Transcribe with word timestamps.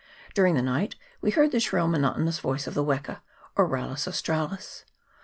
During 0.33 0.55
the 0.55 0.63
night 0.63 0.95
we 1.21 1.29
heard 1.29 1.51
the 1.51 1.59
shrill 1.59 1.87
monotonous 1.87 2.39
voice 2.39 2.65
of 2.65 2.73
the 2.73 2.83
weka, 2.83 3.21
or 3.55 3.67
Rallus 3.67 4.07
australis. 4.07 4.83